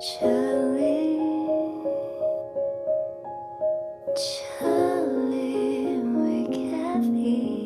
[0.00, 1.18] Charlie,
[4.14, 7.58] Charlie McAfee.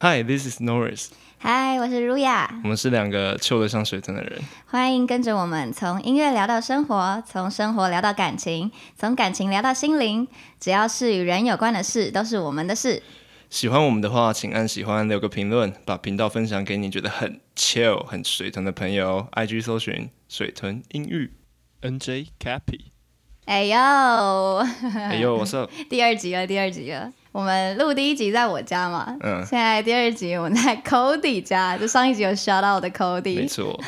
[0.00, 1.12] Hi, this is Norris.
[1.44, 2.46] Hi，我是 Ruya。
[2.62, 4.40] 我们是两个臭得像水豚的人。
[4.64, 10.28] 欢迎跟着我们从音乐聊到生活，从生活聊到感情，从感情聊到心灵。
[10.60, 13.02] 只要是与人有关的事，都是我们的事。
[13.50, 19.26] 喜欢我们的话，请按喜欢，留个评论，把频道分享给你觉得很 chill、很水豚的朋友。
[19.32, 21.32] IG 搜寻水豚音域
[21.80, 22.91] ，NJ Cappy。
[23.44, 23.76] 哎呦，
[24.94, 27.12] 哎呦，我是第二集了，第二集了。
[27.32, 33.78] 我们录第一集在我家嘛，嗯，现在第二集我们在 Cody 家，就上一集有 shout out 的 Cody，没错，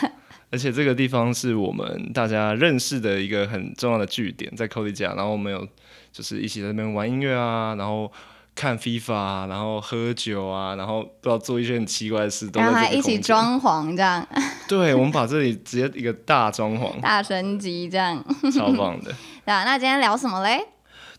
[0.51, 5.67] 而且这个地方是我们大家认识的一个很重要的据点，在 Cody 家，然后我们有
[6.11, 8.11] 就是一起在那边玩音乐啊，然后
[8.57, 14.27] 看 FIFA，然后喝酒啊，然后不知道做一些很奇怪的事，然后还一起装潢这样，
[14.67, 19.15] 对，我们把这里直接一个大装潢， 大升级这样，超棒的。
[19.45, 20.59] 对啊，那今天聊什么嘞？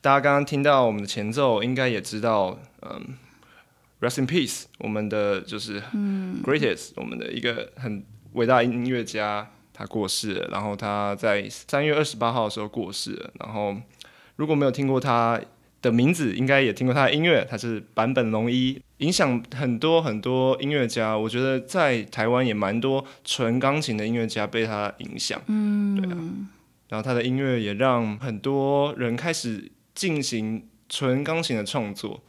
[0.02, 3.16] 大家刚刚听到我们的前奏，应该也知道，嗯
[4.02, 5.80] ，Rest in Peace，我们的就是
[6.44, 8.04] Greatest，我们的一个很
[8.34, 10.48] 伟大音乐家，他过世了。
[10.52, 13.30] 然后他在三月二十八号的时候过世了。
[13.40, 13.76] 然后
[14.38, 15.40] 如果没有听过他
[15.84, 17.46] 的名字，应该也听过他的音乐。
[17.48, 21.16] 他是坂本龙一，影响很多很多音乐家。
[21.16, 25.40] 我觉得在台湾也蛮多纯钢琴的音乐家被他影响。
[25.46, 26.18] 嗯，对啊。
[26.96, 29.72] 然后他的音乐也让很多人开始。
[29.96, 32.22] 进行纯钢琴的创作，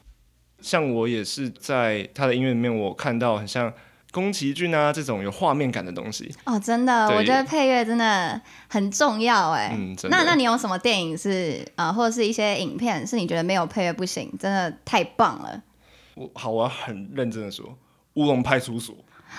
[0.61, 3.73] 像我也是在他的音乐里面，我看到很像
[4.13, 6.33] 宫崎骏啊这种有画面感的东西。
[6.45, 9.75] 哦，真的，我觉得配乐真的很重要哎。
[9.77, 15.61] 嗯，那那你有什么电影是啊，或者是一些影片是你觉得没有配乐不行，真的太棒了？
[16.15, 17.67] 我好，我要很认真的说，
[18.15, 18.95] 《乌龙派出所》。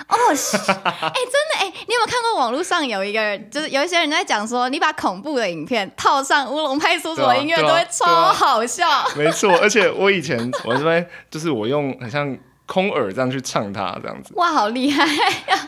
[0.08, 8.88] 哦，哎，真的哎，你有没有看过网络上有一个人，就是有一些人在讲说，你把恐怖的影片套上《乌龙派出所》音乐，都会超好笑。
[9.16, 14.34] 没错，而且我以前我这边就是我用很像空耳这样去唱它，这样子。
[14.36, 15.06] 哇，好厉害！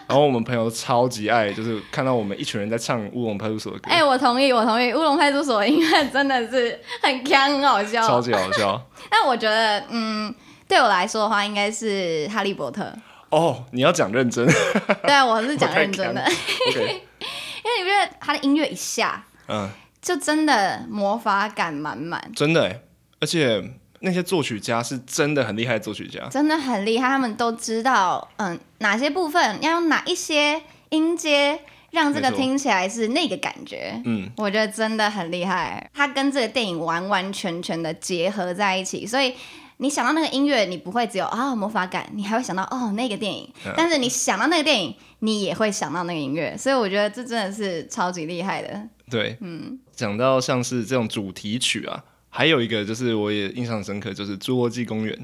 [0.08, 3.90] 然后我们朋友超级爱，就是看到我们一群人在唱《乌龙派出所》的歌。
[3.90, 8.82] 哎，我同意，我同意，《乌龙派出所》音乐真的是很强，很好笑，超级好笑。
[9.10, 10.34] 但我觉得，嗯，
[10.68, 12.84] 对我来说的话，应该是《哈利波特》。
[13.30, 14.46] 哦，你要讲认真？
[15.04, 16.24] 对啊，我是讲认真的。
[16.68, 19.70] 因为你觉得他的音乐一下，嗯，
[20.02, 22.20] 就真的魔法感满满。
[22.36, 22.82] 真的，
[23.20, 23.64] 而且
[24.00, 27.08] 那些作曲家是真的很厉害的作曲家，真的很厉害。
[27.08, 31.60] 他们都知道，嗯，哪些部分要用哪一些音阶，
[31.92, 34.02] 让这个听起来是那个感觉。
[34.06, 35.88] 嗯，我觉得真的很厉害。
[35.94, 39.36] 他跟这个电影完完全全的结合在一起，所以。
[39.82, 43.50] 你想到那个音乐，你不会只有啊魔法感，你还会想到哦那个电影。
[43.78, 48.90] 但是你想到那个电影，你也会想到那个音乐，所以我觉得这真的是超级厉害的。
[49.10, 55.18] 对，嗯，讲到像是这种主题曲啊，还有一个就是我也印象深刻，就是《侏罗纪公园》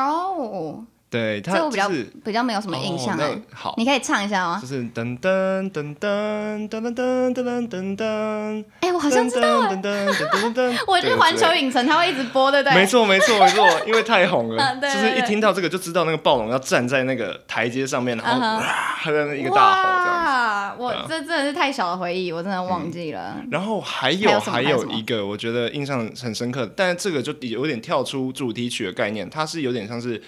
[0.00, 0.86] 哦。
[1.08, 1.88] 对，这我比较
[2.24, 3.40] 比较没有什么印象哎。
[3.52, 4.58] 好，你可以唱一下吗？
[4.60, 8.64] 就是噔噔噔噔噔噔噔噔噔噔。
[8.80, 12.74] 哎，我好像知道噔噔噔噔噔 我是环球影城，它会一直播，对不对？
[12.74, 18.62] 没错，没错，没错，因为太红了， 就是一听到这个就知道那个暴龙要站在那个台阶上面，然后哇，
[19.00, 20.76] 他在那一个大吼这样。
[20.76, 23.36] 我这真的是太小的回忆，我真的忘记了。
[23.50, 30.20] 然后还有还有一个，我觉得印象很深刻，但是这个就有点跳出主题曲的概念，它是有点像是。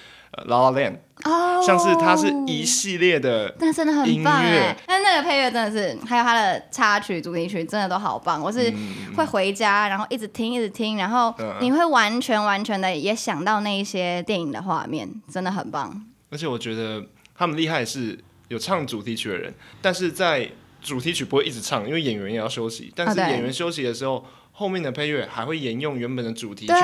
[0.46, 4.76] La La Land，哦，像是它是一系列的，那真的很棒哎！
[4.86, 8.40] 但那个配乐真的是，还有它的插曲、主题曲，真的都好棒。
[8.40, 8.72] 我是
[9.16, 16.06] 会回家，然后一直听，一直听，然后你会完全完全的也想到那一些电影的画面，真的很棒。
[16.30, 17.02] 而且我觉得
[17.34, 20.48] 他们厉害是，有唱主题曲的人，但是在
[20.80, 22.92] 主题曲不会一直唱，因为演员也要休息。
[22.94, 24.24] 但是演员休息的时候，
[24.58, 26.76] 后面的配乐还会沿用原本的主题去做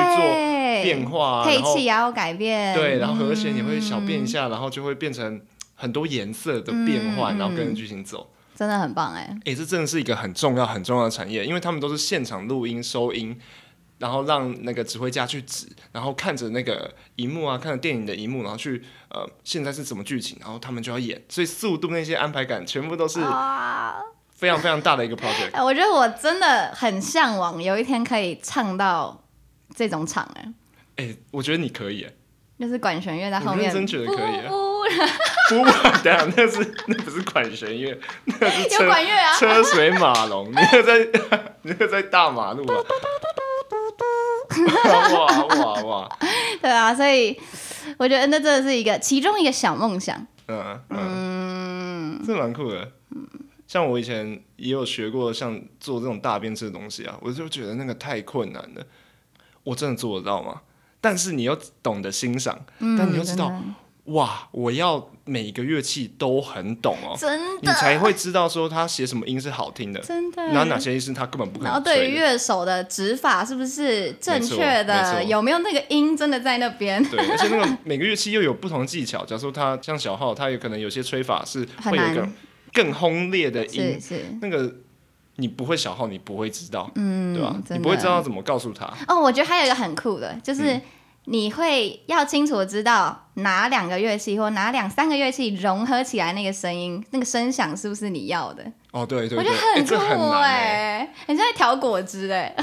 [0.84, 2.72] 变化，配器也要改变。
[2.72, 5.40] 对，然后和弦也会小变一下，然后就会变成
[5.74, 8.30] 很多颜色的变换，然后跟着剧情走。
[8.54, 9.36] 真的很棒哎！
[9.44, 13.36] 哎，这真的是一个很重要很重要的产业，因为他们都是现场录音收音。
[13.96, 23.20] 然后让那个指挥家去指，然后看着那个荧幕啊，看着电影的荧幕，然后去呃，现在是什么剧情，然后他们就要演，所以速度那些安排感全部都是
[24.34, 25.64] 非常非常大的一个 project。
[25.64, 29.22] 我觉得我真的很向往有一天可以唱到
[29.74, 30.52] 这种场哎。
[30.96, 32.12] 哎，我觉得你可以哎，
[32.58, 34.50] 就是管弦乐在后面，真觉得可以啊。
[35.48, 35.64] 不，
[36.04, 40.98] 等下那是那不是管弦乐，那是车管乐啊，车水马龙，你又在
[41.62, 42.76] 你又在大马路啊。
[45.14, 45.26] 哇
[45.56, 46.18] 哇哇！
[46.60, 47.38] 对啊，所以
[47.98, 50.16] 我觉得那真的是一个其中一个小梦想。
[50.46, 52.88] 嗯嗯，这蛮酷的。
[53.74, 58.86] 像我以前也有学过，像做这种大编制的东西啊，我就觉得那个太困难了。
[59.64, 60.60] 我真的做得到吗？
[61.00, 63.52] 但是你又懂得欣赏，但你又知道。
[64.04, 64.46] 哇！
[64.52, 70.40] 我要每个乐器都很懂哦，真的，你才会知道说他写什么音是好听的，真的。
[70.44, 71.72] 然后哪些音是他根本不可能。
[71.72, 75.24] 然后对于乐手的指法是不是正确的？
[75.24, 77.02] 有没有那个音真的在那边？
[77.10, 79.24] 对，而且那个每个乐器又有不同的技巧。
[79.24, 82.28] 假如说他像小号，他有可能有些吹法是会有一个
[82.74, 84.70] 更轰烈的音，是那个
[85.36, 87.56] 你不会小号，你不会知道，嗯，对吧？
[87.70, 88.92] 你不会知道怎么告诉他。
[89.08, 90.78] 哦，我觉得还有一个很酷的，就是。
[91.26, 98.62] 你会要清楚的知道哪两个乐器或哪两三个乐器融合起来那个声音，那个声响是不是你要的？
[98.90, 101.10] 哦，对对，我觉得很酷哎！
[101.26, 102.54] 你在调果汁哎，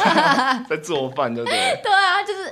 [0.66, 1.58] 在做饭对不对？
[1.84, 2.50] 对啊，就是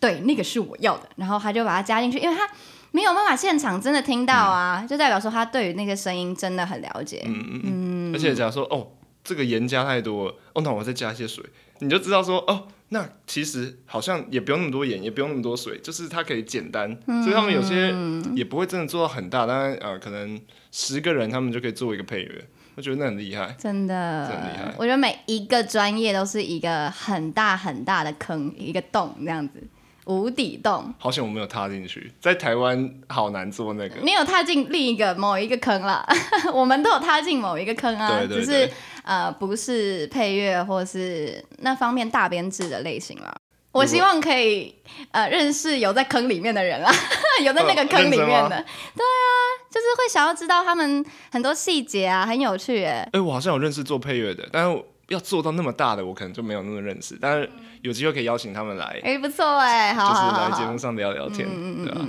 [0.00, 2.48] 对那个是我要的，然后他就把它加进去，因为他
[2.94, 7.24] 没有办法现场真的听到啊，就代表说他对于那个声音真的很了解。
[7.26, 8.14] 嗯嗯嗯。
[8.14, 8.92] 而且假如说哦，
[9.24, 11.44] 这个盐加太多，哦，那我再加一些水，
[11.80, 12.68] 你就知道说哦。
[12.90, 16.88] 那其实好像也不用那么多盐，也不用那么多水，就是它可以简单，
[17.24, 17.92] 所以他们有些
[18.36, 20.40] 也不会真的做到很大，当然呃，可能
[20.70, 24.74] 十个人他们就可以做一个配乐，我觉得那很厉害，真的，真厉害。
[24.76, 29.60] 我觉得每一个专业都是一个很大很大的坑，一个洞这样子，
[30.04, 30.92] 无底洞。
[30.98, 33.96] 好险我没有踏进去，在台湾好难做那个。
[34.02, 36.06] 你有踏进另一个某一个坑了，
[36.52, 38.70] 我们都有踏进某一个坑啊，只是。
[39.04, 43.36] 呃，不是配乐或是那方面大编制的类型了。
[43.70, 44.74] 我希望可以
[45.10, 46.90] 呃认识有在坑里面的人啦，
[47.44, 48.48] 有在那个坑里面的。
[48.48, 49.28] 对啊，
[49.70, 53.06] 就是会想要知道他们很多细节啊，很有趣哎。
[53.12, 57.16] 哎，我好像有认识做配乐的，但是要做到那么大的，我可能就没有那么认识。
[57.20, 57.50] 但是
[57.82, 61.48] 有机会可以邀请他们来，哎，不错哎，好，就是来节目上聊聊天，
[61.84, 62.06] 对啊。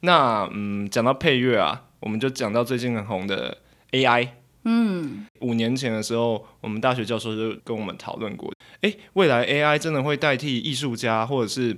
[0.00, 3.58] 那嗯，讲到配乐啊，我们就讲到最近很红的
[3.92, 4.28] AI。
[4.68, 11.76] 嗯，五年前的时候，我们大学教授就跟我们讨论过，哎，未来 AI 真的会代替艺术家或者是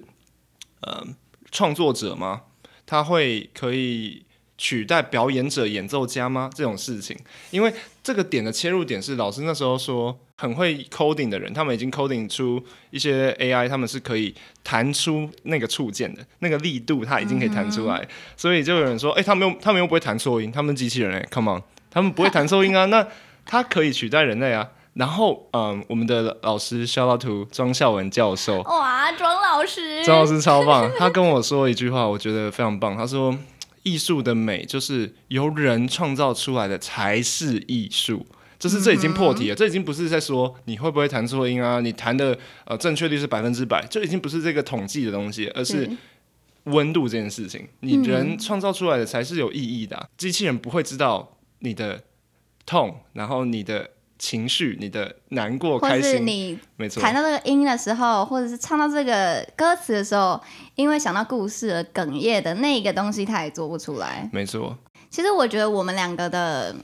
[0.81, 1.07] 呃
[1.51, 2.43] 创作者吗？
[2.87, 4.25] 他会可以
[4.59, 6.51] 取代表演者、演奏家吗？
[6.55, 7.17] 这种事情，
[7.51, 7.73] 因为
[8.03, 18.07] 这个点的切入点是老师那时候说，很会 coding 的人，他们已经 coding 出一些 AI，他们是可以弹出那个触键的那个力度，他已经可以弹出来，
[18.37, 21.63] 所以就有人说，哎，他们又他们又不会弹错音，他们机器人哎，come on。
[21.91, 23.07] 他们不会弹错音啊， 那
[23.47, 24.69] 他可以取代人类啊。
[24.95, 30.91] 然后，嗯，我们的老师肖老图庄孝文教授，哇，庄老师，庄老师超棒。
[30.99, 32.97] 他跟我说一句话，我觉得非常棒。
[32.97, 33.33] 他说
[33.89, 38.27] ：“艺术的美就是由人创造出来的才是艺术。”
[38.59, 45.89] 就是这已经破题了，这已经不是在说你会不会弹错音啊，你弹的呃正确率是百分之百，就已经不是这个统计的东西，而是
[46.65, 50.09] 温度这件事情，你人创造出来的才是有意义的。
[50.17, 51.35] 机器人不会知道。
[51.61, 52.05] 你的
[52.65, 57.01] 痛，然后你的情绪，你的难过、开心，你没错。
[57.01, 60.41] 弹到这个音的时候，或者是唱到这个歌词的时候，
[60.75, 64.29] 因为想到故事而哽咽的那个东西，他也做不出来。
[64.33, 64.77] 没错。
[65.09, 66.75] 其实我觉得我们两个的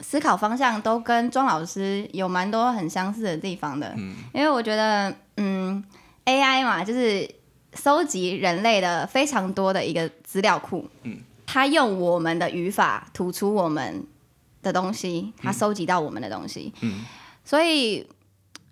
[0.00, 3.94] 思考方向都跟庄老师有蛮多很相似的地方的。
[3.96, 4.14] 嗯。
[4.34, 5.82] 因为我觉得，嗯
[6.26, 7.28] ，AI 嘛，就是
[7.72, 10.88] 收集人类的非常多的一个资料库。
[11.02, 11.18] 嗯。
[11.46, 14.04] 他用我们的语法吐出我们。
[14.64, 17.04] 的东西，他收集到我们的东西，嗯，
[17.44, 18.04] 所以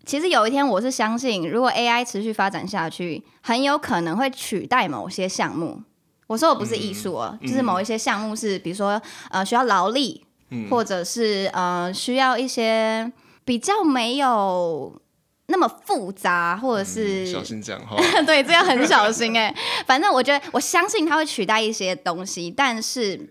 [0.04, 5.80] 其实有一天，我是相信，如果 AI 持续发展下去，很有可能会取代某些项目。
[6.26, 10.24] 我说我不是艺术哦，就是某一些项目是，比如说呃需要劳力，
[10.70, 13.12] 或者是呃需要一些
[13.44, 14.98] 比较没有
[15.46, 19.54] 那么复杂，或者是小心讲话， 对，这样很小心哎。
[19.86, 23.28] 反正我觉得，我相信它会取代一些东西，但是。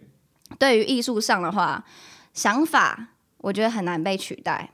[0.60, 1.82] 对于艺术上的话，
[2.34, 3.08] 想法
[3.38, 4.70] 我觉得很难被取代，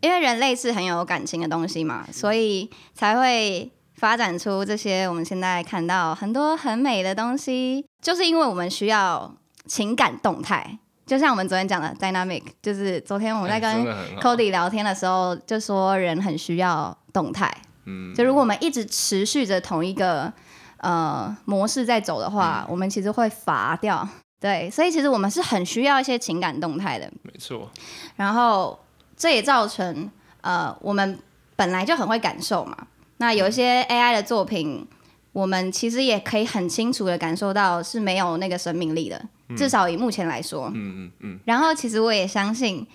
[0.00, 9.34] 因为人类是很有感情的东西嘛，所以才会发展出这些我们现在看到很多很美的东西，就是因为我们需要
[9.66, 10.78] 情感动态。
[11.06, 13.84] 就像我们昨天讲的 dynamic，就是昨天我们在跟
[14.20, 17.52] Cody 聊天的时候，就说人很需要动态。
[17.86, 20.32] 嗯，就如果我们一直持续着同一个
[20.76, 24.08] 呃模式在走的话，我们其实会乏掉。
[24.40, 27.12] 对，所以其实我们是很需要一些情感动态的。
[27.22, 27.70] 没错。
[28.16, 28.78] 然后
[29.16, 31.18] 这也造成呃我们
[31.54, 32.76] 本来就很会感受嘛。
[33.18, 34.88] 那有一些 AI 的作品，
[35.32, 39.22] 我们其实也可以很清楚的感受到是没有那个生命力的。
[39.56, 41.40] 至少以目前来说，嗯嗯嗯。
[41.44, 42.86] 然后其实我也相信，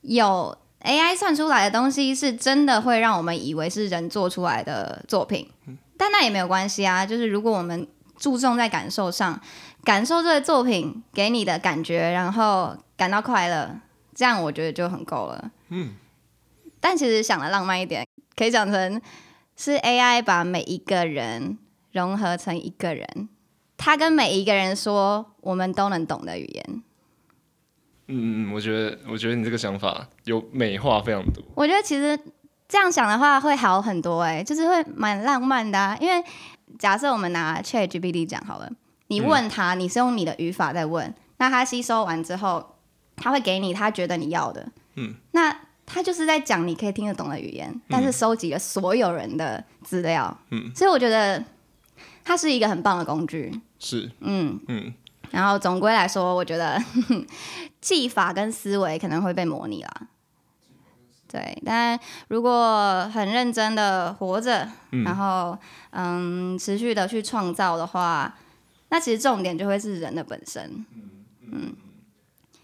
[0.00, 5.48] 有 AI 算出来的东西是真的会让我们以为是人做出来的作品，
[5.96, 7.06] 但那也没有关系啊。
[7.06, 7.86] 就是如果我们
[8.18, 9.38] 注重在感受上，
[9.84, 13.80] 感受这个作品给你的感觉，然后感到快乐，
[14.14, 15.50] 这样我觉得就很够了。
[15.68, 15.94] 嗯。
[16.80, 19.00] 但其实想的浪漫一点，可以讲成
[19.56, 21.58] 是 AI 把每一个人
[21.92, 23.28] 融合成一个人。
[23.76, 26.82] 他跟每一个人说我们都能懂的语言。
[28.08, 31.42] 嗯嗯嗯，我觉得我觉得你这个想法有美化非常多。
[31.54, 32.18] 我觉得其实
[32.68, 35.96] 这样想的话会好很多哎，就是会蛮浪漫的。
[36.00, 36.24] 因为
[36.78, 38.70] 假设我们拿 ChatGPT 讲好了，
[39.10, 42.76] 你问他，你是用你的语法在问，那他吸收完之后，
[43.16, 44.66] 他会给你他觉得你要的。
[44.94, 45.14] 嗯。
[45.32, 50.34] 那他就是在讲你可以听得懂的语言，但是收集了所有人的资料。
[50.50, 50.70] 嗯。
[50.74, 51.44] 所以我觉得
[52.24, 53.60] 它是一个很棒的工具。
[53.80, 54.94] 是，嗯嗯，
[55.30, 56.80] 然后总归来说，我觉得
[57.80, 59.90] 技法跟思维可能会被模拟啦。
[61.26, 61.98] 对，但
[62.28, 64.68] 如果很认真的活着，
[65.04, 65.56] 然后
[65.90, 68.36] 嗯，持续的去创造的话，
[68.90, 70.84] 那其实重点就会是人的本身。
[71.50, 71.74] 嗯，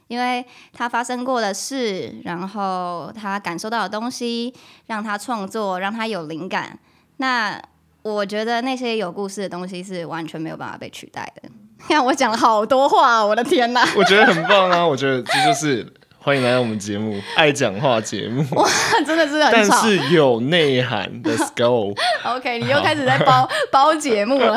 [0.09, 4.55] 因为他发生过的事，然后他感受到的东西，
[4.87, 6.79] 让他创作，让他有灵感，
[7.17, 7.61] 那。
[8.03, 11.49] 我觉得那些有故事的东西是完全没有办法被取代的。
[11.89, 13.85] 看我讲了好多话，我的天哪！
[13.97, 14.87] 我觉得很棒啊！
[14.87, 15.85] 我觉得这就是
[16.17, 18.47] 欢迎来到我们节目“爱讲话”节目。
[18.55, 18.69] 哇，
[19.05, 21.97] 真的是很但是有内涵，Let's go。
[22.25, 24.57] OK，你又开始在包 包节目了。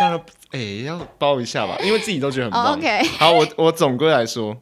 [0.00, 2.74] 当然，哎，要包一下吧，因为自己都觉得很棒。
[2.74, 4.56] OK，好，我我总归来说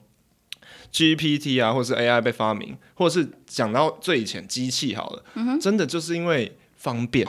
[0.92, 5.22] ，GPT 啊，或者是 AI 被发明，或者是讲到最以前机器好了，
[5.60, 6.56] 真的就是因为。
[6.82, 7.24] 方便，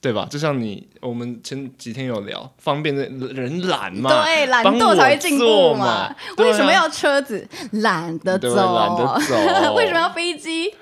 [0.00, 0.28] 对吧？
[0.30, 6.14] 就像你，我们前几天有聊，方便的人懒嘛，对，懒惰才会进步嘛。
[6.36, 7.44] 为什么要车子？
[7.72, 9.74] 懒得走，懒得走。
[9.74, 10.72] 为什么要飞机？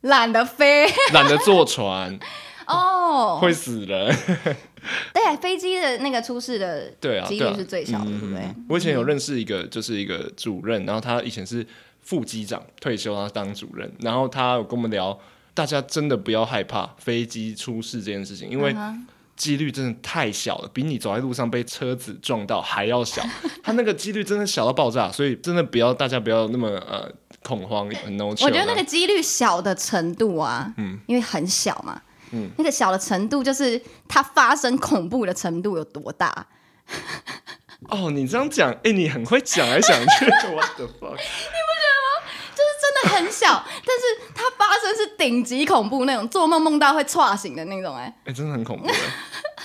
[0.00, 2.18] 懒得飞，懒得坐船。
[2.66, 4.12] 哦，会死人。
[5.14, 8.42] 对，飞机的那个出事的对啊几率是最小的，对不对？
[8.68, 11.66] 我以前有认识一个，就是一个主任，然后他以前是
[12.00, 15.18] 副机长，退休然后当主任，然后他有跟我们聊。
[15.52, 18.74] 大家真的不要害怕飞机出事这件事情，因为
[19.36, 23.20] 几率真的太小了，比你走在路上被车子撞到还要小。
[23.62, 27.86] 他那个几率真的小到爆炸，所以真的不要大家不要那么呃恐慌。
[27.88, 32.00] 我觉得那个几率小的程度啊，嗯，因为很小嘛，
[32.32, 36.46] 嗯，那个小的程度就是它发生恐怖的程度有多大。
[37.88, 41.18] 哦，你这样讲，哎，你很会讲来讲去， 我的 fuck。
[43.02, 43.46] 很小，
[43.86, 48.86] 但是它发生是顶级恐怖那种，做梦梦到会岔醒的那种，哎，哎，真的很恐怖。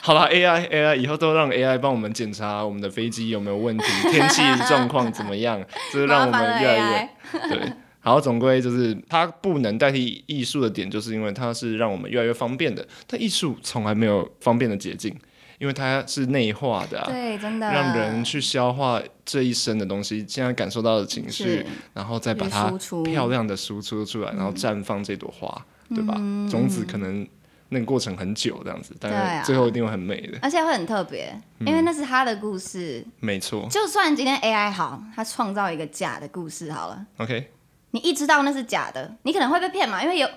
[0.01, 7.73] 好了，AI AI 以后都让 AI 帮我们检查我们的飞机有没有问题， 天气状况怎么样，就是让我们越来越对。
[8.05, 12.87] 好，总归就是它不能代替艺术的点，就是因为它是让我们越来越方便的。
[13.05, 15.13] 但艺术从来没有方便的捷径。
[15.57, 22.69] 因为它是内化的，对，真的让人去消化这一生的东西，现在感受到的情绪，然后再把它
[23.05, 26.13] 漂亮的输出出来，然后绽放这朵花，对吧？
[26.51, 27.25] 种子可能
[27.69, 33.05] 那个过程很久，这样子，但是最后一定会很美的，而且会很特别，因为那是他的故事。
[33.21, 37.47] 没错，就算今天 AI 好，他创造一个假的故事好了，OK，
[37.95, 40.27] 你一知道那是假的，你可能会被骗嘛，因为有。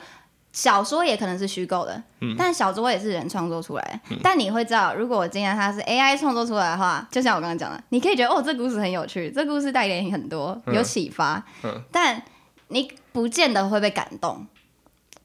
[0.51, 2.03] 小说也可能是虚构的，
[2.37, 4.17] 但小说也是人创作出来的。
[4.25, 11.45] 但你会知道，如果今天它是 AI 创作出来的话，就像我刚刚讲的，你可以觉得哦，这故事很有趣，这故事带给你很多，有启发。
[11.93, 12.21] 但
[12.69, 14.47] 你不见得会被感动。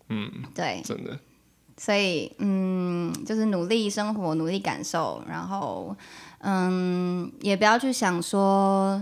[0.10, 1.18] 嗯，对，真的。
[1.78, 5.96] 所以，嗯，就是努力生活，努力感受，然后，
[6.40, 9.02] 嗯，也不要去想说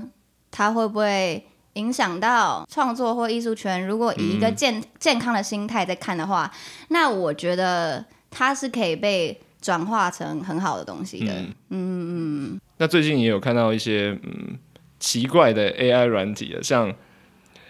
[0.52, 1.48] 他会不会。
[1.74, 6.52] 影响到创作或艺术圈，如果以一个健健康的心态在看的话，
[6.90, 11.34] 那我觉得它是可以被转化成很好的东西的。
[11.34, 12.08] 嗯嗯
[12.50, 12.62] 嗯。
[12.78, 14.58] 那最近也有看到一些嗯
[15.00, 16.94] 奇怪的 AI 软体啊，像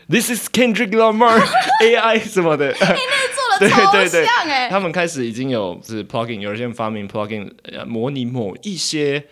[0.10, 1.39] This is Kendrick Lamar
[1.84, 2.74] AI 什么的。
[3.60, 9.24] 对对对，他们开始已经有是 plugin，有些人发明 plugin，呃，模拟某一些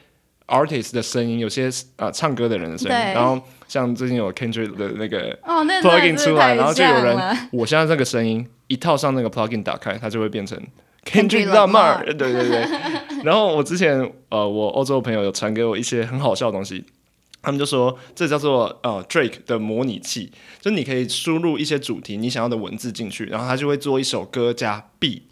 [0.47, 2.97] artist 的声音，有些啊唱歌的人的声音。
[3.13, 5.39] 然后像最近有 Kendrick 的那个
[5.81, 7.17] plugin 出来，然后就有人，
[7.53, 10.61] 我现在这个声音一套上那个 plugin 打开，它就会变成
[11.05, 12.03] Kendrick Lamar。
[12.03, 12.67] 对 对对。
[13.23, 16.83] 然后我之前呃，我欧洲朋友有传给我一些很好笑的东西。
[17.41, 25.23] 他们就说这叫做呃 Drake 的模拟器，就你可以输入一些主题，你想要的文字进去，然后它就会做一首歌加 B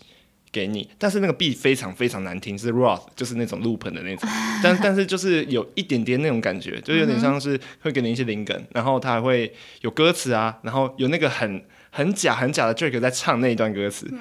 [0.57, 0.89] 给你。
[0.97, 4.27] 但是那个 B 非常非常难听，是 Roth，就是那种 loop 的那种。
[4.63, 14.11] 但但是就是有一点点那种感觉，就有点像是会给你一些灵感， 然后它还会有歌词啊，然后有那个很很假很假的 Drake 在唱那一段歌词，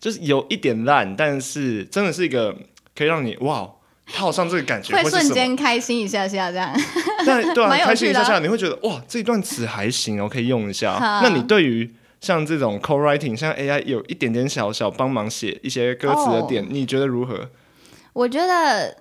[0.00, 2.56] 就是有一点烂，但是真的是一个
[2.94, 3.70] 可以让你哇。
[4.08, 6.72] 套上这个感觉会瞬间开心一下下，这样。
[7.26, 10.96] 但对 啊，开心一下下，你会觉得哇，这一段词还行哦，可以用一下。
[11.24, 11.92] 那你对于
[12.26, 17.48] 像这种 co-writing，像 AI 有一点点小小帮忙写一些歌词的点，你觉得如何？
[18.12, 18.96] 我觉得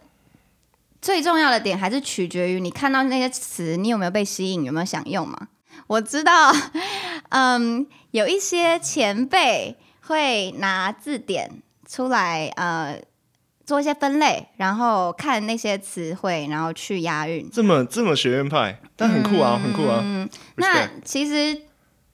[1.01, 5.47] 最重要的点还是取决于你看到那些词，你有没有被吸引，有没有想用嘛？
[5.87, 6.53] 我知道，
[7.29, 13.01] 嗯，有一些前辈会拿字典出来，呃。
[13.65, 17.49] 做一些分类，然后看那些词汇，然后去押韵。
[17.51, 20.01] 这么这么学院派，但很酷啊，很酷啊。
[20.03, 21.59] 嗯，那其实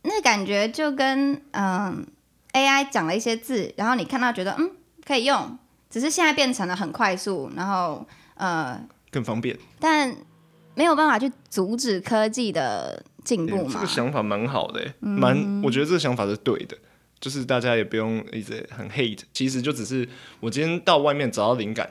[0.04, 2.06] 那感觉就跟嗯
[2.54, 4.72] AI 讲了一些字，然后你看到觉得嗯
[5.06, 5.58] 可以用，
[5.90, 8.06] 只是现在变成了很快速，然后
[8.36, 8.82] 呃
[9.12, 10.16] 更方便，但
[10.76, 13.70] 没有办法去阻止科技的进步嘛。
[13.74, 16.78] 这个想法蛮好的，蛮我觉得这个想法是对的。
[17.20, 21.88] 就是大家也不用一直很 hate，其实就只是我今天到外面找到灵感，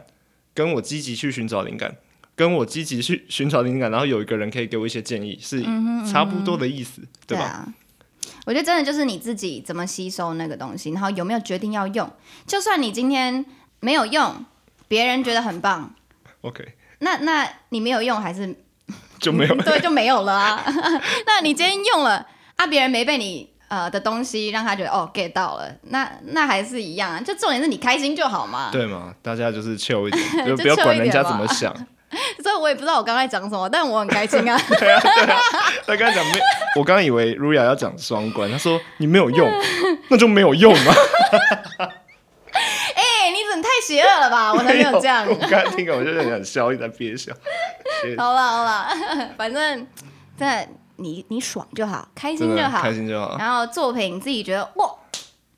[0.52, 1.96] 跟我积极去寻找灵感，
[2.34, 5.62] 跟我积极去寻找灵感，然后有一个人可以给我一些建议，是
[6.10, 7.72] 差不多的意思，对吧？
[8.47, 12.10] 我觉得真的就是你自己怎么吸收那个东西，然后有没有决定要用。
[12.47, 13.45] 就算你今天
[13.80, 14.45] 没有用，
[14.88, 15.95] 别人觉得很棒
[16.43, 18.56] ，OK，那那你没有用还是
[19.19, 20.64] 就没有对就没有了啊？
[21.26, 23.49] 那你今天用了啊，别人没被你。
[23.71, 28.69] 呃的东西让他觉得哦 get 到了，那那还是一样啊，就重点是你开心就好嘛。
[28.73, 31.73] 对嘛，大家就是 chill 一点， 就不要管人家怎么想。
[32.42, 34.60] 所以我也不知道我刚才讲什么，但我很开心啊。
[34.78, 35.40] 对啊，对啊。
[35.86, 36.32] 他刚才讲没，
[36.76, 39.50] 我刚刚以为 Ruya 要讲双关，他说你没有用，
[40.08, 40.92] 那就没有用嘛。
[41.78, 44.52] 哎，你怎么太邪恶了吧？
[44.52, 45.26] 我才没有这样。
[45.28, 47.32] 我刚才听了，我就很想笑，一直在憋笑。
[48.18, 48.88] 好了好了，
[49.36, 49.86] 反正
[50.36, 50.68] 在。
[51.02, 53.34] 你你爽就好，开心就好，开心就好。
[53.38, 54.86] 然后作品自己觉得哇，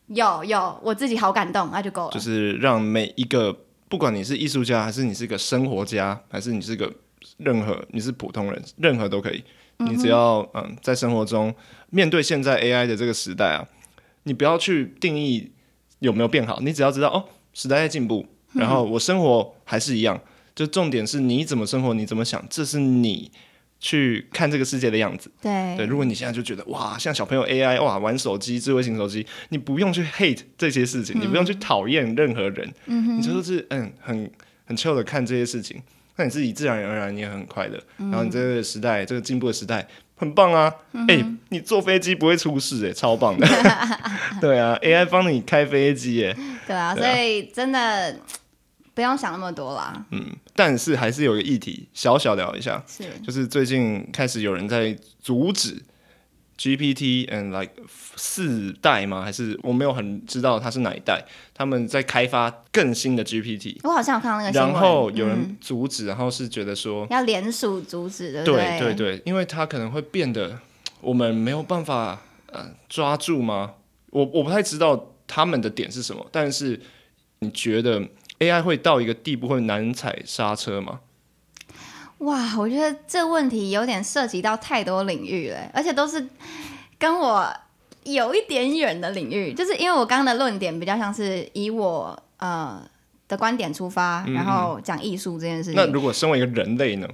[0.06, 2.12] 有有，我自己好感动，那就够了。
[2.12, 3.52] 就是让每一个，
[3.92, 6.90] 不管你是艺术家，还是你是个生活家，还是你是个
[7.36, 9.44] 任何你是普通人，任何都可以。
[9.80, 11.54] 你只要嗯，在生活中
[11.90, 13.68] 面对现在 AI 的这个时代啊，
[14.22, 15.52] 你不要去定义
[15.98, 18.24] 有没有变好，你只要知道哦，时代在进步，
[18.54, 20.18] 然后我生活还是一样。
[20.54, 23.30] 就重点是你怎么生活，你怎么想，这是你。
[23.84, 25.84] 去看这个世界的样子，对对。
[25.86, 34.30] 如果你现在就觉得哇，像小朋友 AI 哇玩手机，智慧型手机，你不用去 hate 这些事情，你不用去讨厌任何人，嗯你就是嗯很
[34.64, 35.82] 很 chill 的看这些事情，
[36.14, 37.78] 那你自己自然而然你也很快乐。
[37.96, 40.72] 然后你这个时代，这个进步的时代很棒啊！
[41.08, 43.44] 哎，你坐飞机不会出事哎，超棒的。
[44.40, 46.36] 对啊，AI 帮你开飞机哎。
[46.68, 48.16] 对啊，所以真的。
[48.94, 50.04] 不用想那么多啦。
[50.10, 50.22] 嗯，
[50.54, 55.82] 但是还是有个议题，小小聊一下，是就是最近开始有人在阻止
[56.58, 57.72] GPT and like
[58.16, 59.22] 四代吗？
[59.22, 61.24] 还是我没有很知道它是哪一代？
[61.54, 63.78] 他们在开发更新的 GPT。
[63.82, 68.44] 我好像有看到那个然后有人阻止，然后是觉得说要联署阻止的。
[68.44, 70.58] 对对对，因为它可能会变得
[71.00, 73.74] 我们没有办法呃抓住吗？
[74.10, 76.78] 我我不太知道他们的点是什么，但是
[77.40, 78.06] 你觉得
[78.42, 81.00] ？AI 会到一个地步会难踩刹车吗？
[82.18, 86.28] 哇，我觉得这问题有点涉及到太多领域了，而且都是
[86.98, 87.52] 跟我
[88.04, 89.52] 有一点远的领域。
[89.52, 92.82] 就是因为我刚刚的论点比较像是以我呃
[93.28, 95.74] 的观点出发，然后讲艺术这件事情。
[95.74, 97.08] 那如果身为一个人类呢？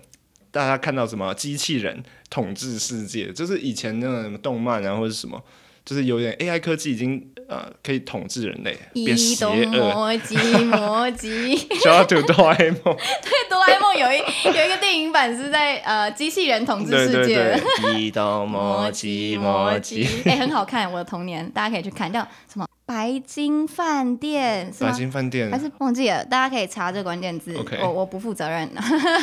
[0.50, 3.30] 大家看到什么机器人统治世界？
[3.32, 5.42] 就是以前那种动漫啊，或者什么？
[5.88, 9.90] 就是有点 AI 科技已经呃可以统治人类，变邪恶。
[9.94, 12.78] 魔机魔机，想 要读哆啦 A 梦。
[12.84, 17.58] 对，哆啦 A 梦有一有一个电影版是在呃机器人统治世界的。
[17.80, 22.20] 机动魔机魔机，哎，很好看，我的童年，大家可以去看，叫
[22.52, 26.24] 什么白金饭店，白金饭店还是忘记了？
[26.24, 27.54] 大家可以查这个关键字。
[27.54, 28.66] OK，我我不负责任。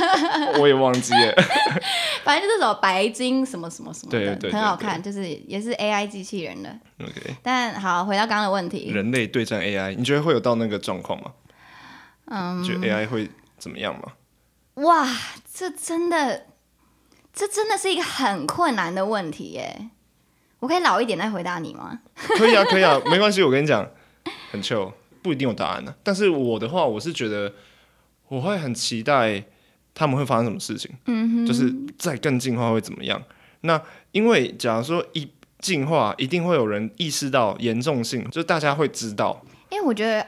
[0.61, 1.33] 我也忘记了。
[2.23, 6.69] 反正就这首白金什么什么什么的，很好看，就是也是 AI 机器人的。
[7.01, 7.35] OK。
[7.41, 11.31] 但好，回到刚刚的问题，人类对战 AI，你觉得会有到那个状况吗？
[12.25, 14.11] 嗯，觉得 AI 会怎么样吗？
[14.75, 15.07] 哇，
[15.51, 16.45] 这真的，
[17.33, 19.89] 这真的是一个很困难的问题耶。
[20.65, 21.99] 我可以老一点再回答你吗？
[22.17, 23.43] 可以啊，可以啊，没关系。
[23.43, 23.87] 我跟你讲，
[24.49, 25.93] 很糗，不一定有答案呢。
[26.01, 27.53] 但是我的话，我是觉得
[28.29, 29.43] 我会很期待
[29.93, 30.89] 他们会发生什么事情。
[31.05, 33.21] 嗯哼，就是再更进化会怎么样？
[33.61, 33.79] 那
[34.11, 39.39] 因为假如说一进化，一定会有人意识到严重性，就大家会知道。
[39.69, 40.25] 因为我觉得。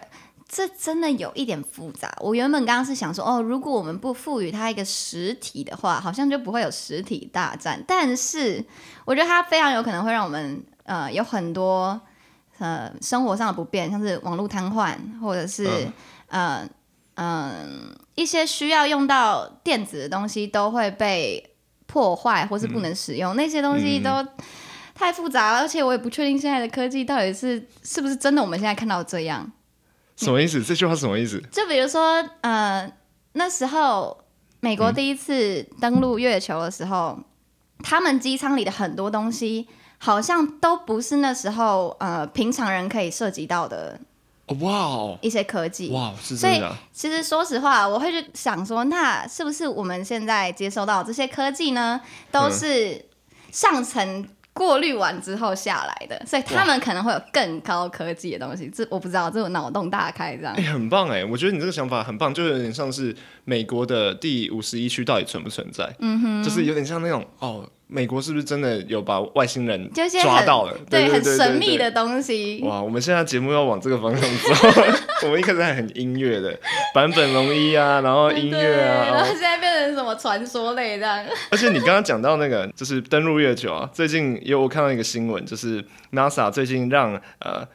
[0.48, 2.10] 这真的有一点复杂。
[2.22, 7.84] 我原本刚刚是想说，哦，如果我们不赋予它一个实体的话，好像就不会有实体大战。
[7.86, 8.64] 但是，
[9.04, 12.00] 我觉得它非常有可能会让我们呃有很多
[12.60, 15.92] 呃生活上的不便，像是网络瘫痪，或者是
[16.28, 16.66] 呃
[17.16, 21.56] 嗯一些需要用到电子的东西都会被
[21.88, 23.36] 破坏或是不能使用。
[23.36, 24.26] 那些东西都
[24.96, 29.52] 太复杂了，而且我也不确定现在的科技到底是是不是真的我们现在看到这样。
[30.26, 30.64] 什么意思？
[30.64, 31.40] 这句话什么意思？
[31.52, 32.92] 就比如说，呃，
[33.34, 34.18] 那时候
[34.60, 37.20] 美国第一次登陆月球的时候，
[37.84, 39.68] 他们机舱里的很多东西
[40.00, 44.00] 好像都不是那时候呃平常人可以涉及到的。
[44.62, 45.20] 哇哦！
[45.22, 46.74] 一些科技哇，是这样。
[46.94, 52.00] 其实说实话，我会去想说，那是不是我们现在接收到这些科技呢，
[52.32, 53.06] 都是
[53.52, 54.28] 上层？
[54.58, 58.68] 过滤完之后下来的，所以他们可能会有更高科技的东西。
[58.70, 60.54] 这我不知道，这种脑洞大开这样。
[60.58, 61.24] 哎，很棒哎！
[61.24, 63.16] 我觉得你这个想法很棒，就有点像是
[63.46, 65.96] 美国的第五十一区到底存不存在？
[66.00, 67.70] 嗯哼，就是有点像那种哦。
[67.90, 69.90] 美国是不是真的有把外星人
[70.22, 70.78] 抓到了？
[70.90, 72.62] 对，很神秘的东西。
[72.64, 74.82] 哇，我们现在节目要往这个方向走。
[75.24, 76.54] 我们一开始还很音乐的
[76.94, 81.26] 版本龙一啊， 然后音乐啊，然后现在变成什么传说类这样。
[81.50, 87.66] 而且你刚刚讲到那个，就是登陆月球啊，最近有我看到一个新闻，就是 NASA 最近让呃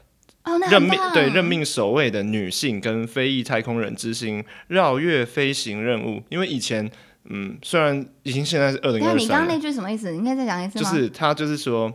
[0.70, 6.90] 任命对任命首位的女性跟非裔太空人之星绕月飞行任务，因为以前。
[7.24, 10.10] 嗯，虽然已经现在是二零二三，你刚刚那句什么意思？
[10.10, 10.90] 你应该再讲一次吗？
[10.90, 11.92] 就是他就是说，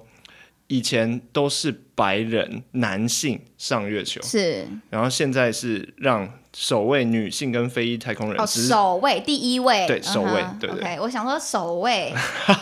[0.67, 6.31] 以前都是白人男性上月球，是，然后现在是让。
[6.59, 10.99] 首位女性跟非裔太空人，哦，首位第一位，对，首位，对对。
[10.99, 12.11] 我想说首位，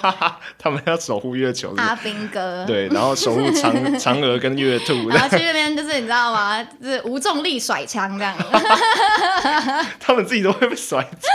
[0.60, 6.62] 他们要守护月球，阿兵哥，对，然后守护嫦 嫦娥跟月兔，然后去那边就是你知道吗？
[6.62, 8.36] 就是无重力甩枪这样，
[9.98, 11.30] 他们自己都会被甩走，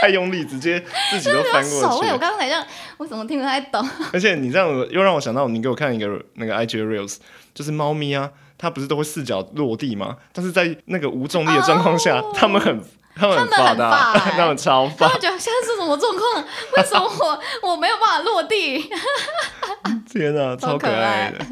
[0.00, 0.78] 太用力，直接
[1.10, 1.80] 自己都翻过去。
[1.80, 2.64] 守卫，我刚才这样，
[2.98, 3.84] 我怎么听不太懂？
[4.12, 7.16] 而且你这样又让我想到，你给我看一个那个 IG reels，
[7.52, 8.30] 就是猫咪啊。
[8.64, 10.16] 它不是都会四脚落地吗？
[10.32, 12.82] 但是在那个无重力的状况下，他们很
[13.14, 15.06] 他们很发达， 他们超发。
[15.06, 16.42] 他们觉得现在是什么状况？
[16.74, 17.04] 为什么
[17.62, 18.90] 我我没有办法落地？
[20.10, 21.44] 天哪，超可爱的。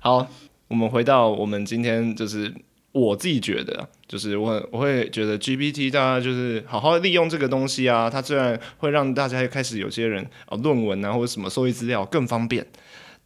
[0.00, 0.26] 好，
[0.68, 2.50] 我们回到我们今天，就是
[2.92, 8.08] 我自己觉得，就是我我会觉得 GPT 大家就是好好利用这个东西啊。
[8.08, 12.66] 它虽然会让大家开始有些人啊论文啊或者什么收集资料更方便，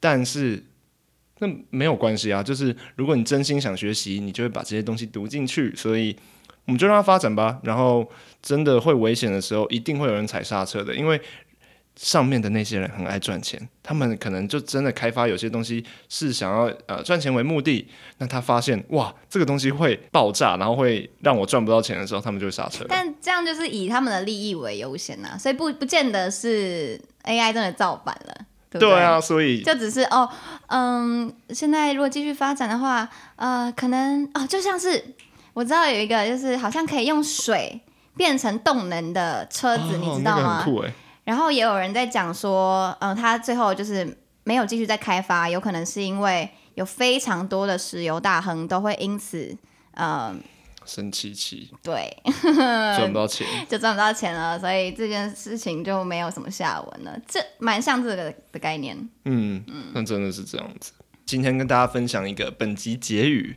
[0.00, 0.64] 但是。
[1.40, 5.74] 那没有关系啊，就是如果你真心想学习，你就会把这些东西读进去。
[5.74, 6.16] 所以
[6.66, 7.58] 我们就让它发展吧。
[7.62, 8.08] 然后
[8.40, 11.20] 真的会危险的时候，一定会有人踩刹车的，因为
[11.96, 17.86] 上面的那些人很爱赚钱，他们可能就真的开发有些东西是想要呃赚钱为目的。
[18.18, 22.86] 那他发现哇，这个东西会爆炸，然后会让我赚不到钱的时候，他们就会刹车。
[22.88, 28.46] 但这样就是以他们的利益为优先呐，所以不不见得是 AI 真的造反了。
[28.78, 30.28] 对啊，所以就只是哦，
[30.68, 35.14] 嗯，现在如果继续发展的话，呃，可能哦，就像是
[35.54, 37.80] 我知道有一个，就是好像可以用水
[38.16, 40.64] 变成动能的车子，你知道吗？
[41.24, 49.56] 然后也有人在讲说，嗯，他最后就是没有继续再开发，有可能是因为有非常多的石油大亨都会因此，
[49.94, 50.40] 嗯。
[50.90, 52.16] 生气气，对，
[52.96, 57.16] 赚不到钱， 就赚不到钱了，所以这件事情就没有什么下文了。
[57.28, 58.96] 这蛮像这个的概念。
[59.24, 60.90] 嗯嗯，那真的是这样子。
[61.24, 63.56] 今天跟大家分享一个本集结语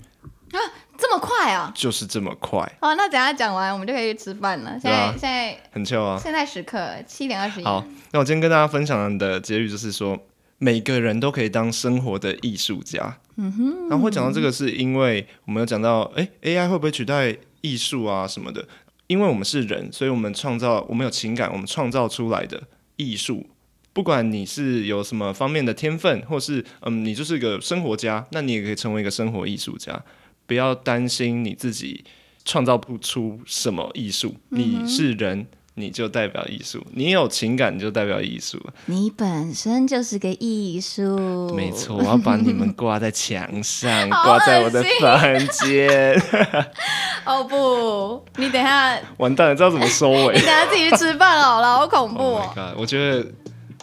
[0.51, 0.59] 啊，
[0.95, 1.71] 这么快啊？
[1.73, 2.59] 就是这么快。
[2.79, 4.79] 好，那等下讲完，我们就可以去吃饭了。
[4.79, 7.63] 现在现在很巧啊，现在时刻七点二十一。
[7.63, 10.19] 好，那我今天跟大家分享的结语就是说。
[10.59, 13.17] 每个人都可以当生活的艺术家。
[13.35, 18.67] 嗯哼，然后会讲到这个，是因为我们有讲到，哎，AI 会不会取代艺术啊什么的？
[19.07, 22.63] 因为我们是人，所以我们创造，我们有情感，我们创造出来的
[22.95, 23.45] 艺术
[23.91, 30.03] 不管你是有什么方面的天分，或是嗯，你就是个生活家，那你也可以成为一个生活艺术家。
[30.45, 32.03] 不要担心你自己
[32.43, 35.47] 创造不出什么艺术，你是人。
[35.75, 38.59] 你就代表艺术，你有情感你就代表艺术。
[38.85, 41.97] 你本身就是个艺术，没错。
[41.97, 46.21] 我要把你们挂在墙上， 挂在我的房间。
[47.25, 50.35] 哦不，你等下 完蛋了，知道怎么收尾？
[50.35, 52.39] 你等下自己去吃饭好了，好恐怖。
[52.77, 53.25] 我觉得，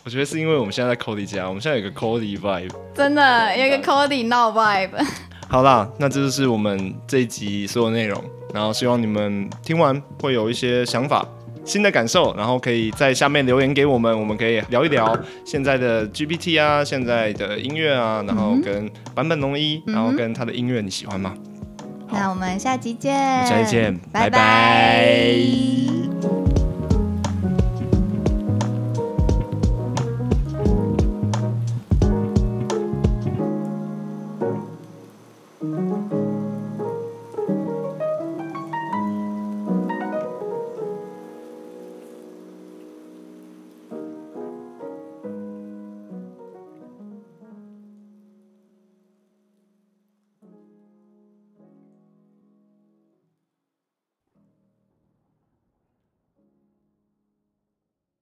[0.05, 4.91] 我觉得是因为我们现在在 Cody 家，我们现在有个 Cody vibe，真的有一个 Cody 闹 vibe。
[5.49, 8.23] 好啦，那这就是我们这一集所有内容，
[8.55, 11.27] 然后希望你们听完会有一些想法。
[11.65, 21.35] 新的感受，然后可以在下面留言给我们，我们可以聊一聊现在的 GPT 啊，现在的音乐啊，然后跟坂本龙一，然后跟他的音乐你喜欢吗？
[22.13, 23.15] 那我们下期见，
[23.47, 25.80] 下期见，拜拜。